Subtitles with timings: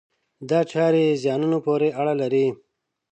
[0.49, 2.47] دا چارې زیانونو پورې اړه لري.